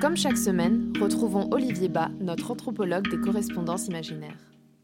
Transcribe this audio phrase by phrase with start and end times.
[0.00, 4.38] Comme chaque semaine, retrouvons Olivier Bas, notre anthropologue des correspondances imaginaires.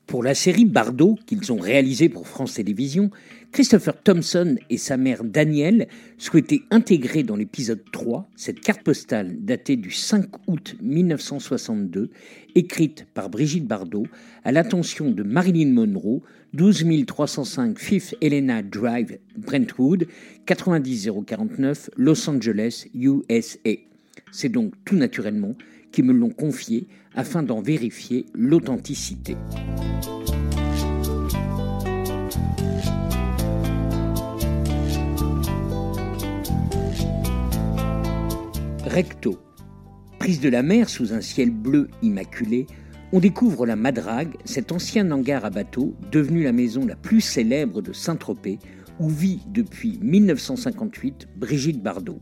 [0.07, 3.11] Pour la série Bardot, qu'ils ont réalisée pour France Télévisions,
[3.51, 9.77] Christopher Thompson et sa mère Danielle souhaitaient intégrer dans l'épisode 3 cette carte postale datée
[9.77, 12.11] du 5 août 1962,
[12.55, 14.07] écrite par Brigitte Bardot
[14.45, 16.21] à l'attention de Marilyn Monroe,
[16.53, 20.09] 12 305 Fifth Helena Drive, Brentwood,
[20.47, 23.96] 90049, Los Angeles, USA.
[24.39, 25.55] C'est donc tout naturellement
[25.93, 29.35] qui me l'ont confié afin d'en vérifier l'authenticité.
[38.85, 39.39] Recto.
[40.19, 42.67] Prise de la mer sous un ciel bleu immaculé,
[43.15, 47.81] on découvre la Madrague, cet ancien hangar à bateau devenu la maison la plus célèbre
[47.81, 48.59] de Saint-Tropez,
[49.01, 52.21] où vit depuis 1958 Brigitte Bardot.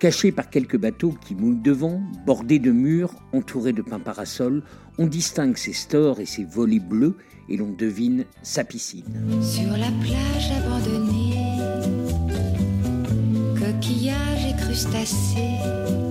[0.00, 4.62] Cachée par quelques bateaux qui mouillent devant, bordés de murs, entourés de pins parasols,
[4.96, 7.18] on distingue ses stores et ses volets bleus
[7.50, 9.04] et l'on devine sa piscine.
[9.42, 11.36] Sur la plage abandonnée,
[13.58, 16.09] coquillages et crustacés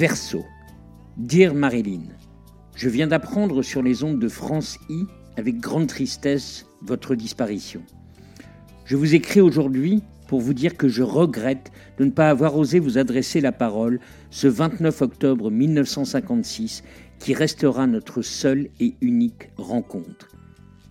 [0.00, 0.46] Verso.
[1.18, 2.04] Dire Marilyn.
[2.74, 5.04] Je viens d'apprendre sur les ondes de France I
[5.36, 7.82] avec grande tristesse votre disparition.
[8.86, 12.78] Je vous écris aujourd'hui pour vous dire que je regrette de ne pas avoir osé
[12.78, 16.82] vous adresser la parole ce 29 octobre 1956
[17.18, 20.28] qui restera notre seule et unique rencontre.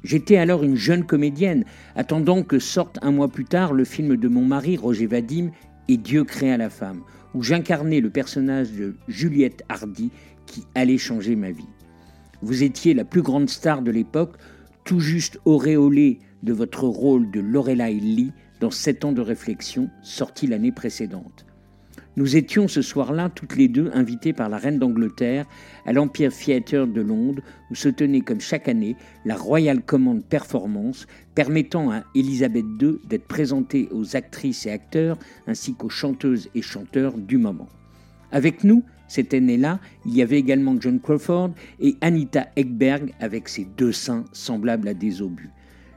[0.04, 4.28] J'étais alors une jeune comédienne, attendant que sorte un mois plus tard le film de
[4.28, 5.50] mon mari Roger Vadim
[5.90, 7.02] et Dieu créa la femme,
[7.34, 10.12] où j'incarnais le personnage de Juliette Hardy
[10.46, 11.68] qui allait changer ma vie.
[12.42, 14.38] Vous étiez la plus grande star de l'époque,
[14.86, 20.46] tout juste auréolée de votre rôle de Lorelai Lee dans Sept ans de réflexion, sorti
[20.48, 21.46] l'année précédente.
[22.16, 25.46] Nous étions ce soir-là toutes les deux invitées par la reine d'Angleterre
[25.86, 31.08] à l'Empire Theatre de Londres, où se tenait comme chaque année la Royal Command Performance,
[31.36, 37.18] permettant à Elisabeth II d'être présentée aux actrices et acteurs ainsi qu'aux chanteuses et chanteurs
[37.18, 37.70] du moment.
[38.32, 43.66] Avec nous, cette année-là, il y avait également John Crawford et Anita Ekberg avec ses
[43.66, 45.50] deux seins semblables à des obus.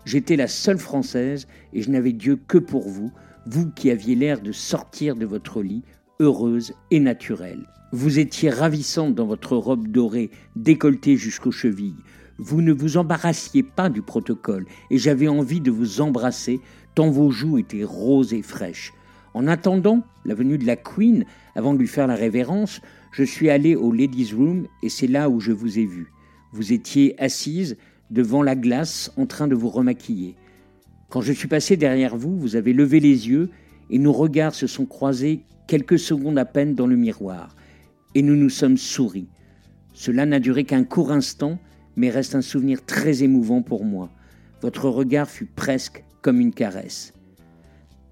[0.05, 3.13] J'étais la seule française et je n'avais Dieu que pour vous,
[3.47, 5.83] vous qui aviez l'air de sortir de votre lit
[6.23, 7.67] heureuse et naturelle.
[7.93, 12.03] Vous étiez ravissante dans votre robe dorée, décolletée jusqu'aux chevilles.
[12.39, 16.61] Vous ne vous embarrassiez pas du protocole et j'avais envie de vous embrasser
[16.95, 18.93] tant vos joues étaient roses et fraîches.
[19.35, 21.25] En attendant la venue de la Queen,
[21.55, 22.81] avant de lui faire la révérence,
[23.13, 26.13] je suis allé au Ladies' Room et c'est là où je vous ai vu.
[26.53, 27.77] Vous étiez assise
[28.11, 30.37] devant la glace en train de vous remaquiller.
[31.11, 33.51] Quand je suis passé derrière vous, vous avez levé les yeux
[33.91, 37.55] et nos regards se sont croisés quelques secondes à peine dans le miroir,
[38.15, 39.29] et nous nous sommes souris.
[39.93, 41.59] Cela n'a duré qu'un court instant,
[41.97, 44.11] mais reste un souvenir très émouvant pour moi.
[44.61, 47.13] Votre regard fut presque comme une caresse.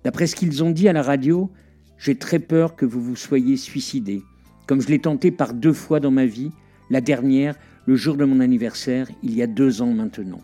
[0.04, 1.50] D'après ce qu'ils ont dit à la radio,
[1.98, 4.22] j'ai très peur que vous vous soyez suicidé,
[4.66, 6.50] comme je l'ai tenté par deux fois dans ma vie,
[6.90, 7.56] la dernière,
[7.86, 10.42] le jour de mon anniversaire, il y a deux ans maintenant.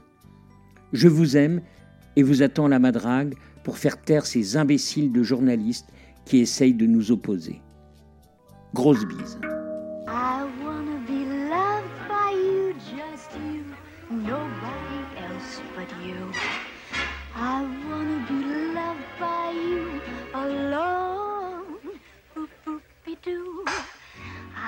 [0.93, 1.61] Je vous aime
[2.17, 3.35] et vous attends à la madrague
[3.65, 5.89] pour faire taire ces imbéciles de journalistes
[6.27, 7.63] qui essaye de nous opposer.
[8.75, 9.39] Grosse bise.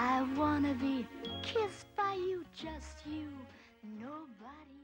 [0.01, 1.07] I wanna be
[1.43, 3.29] kissed by you, just you,
[4.01, 4.78] nobody.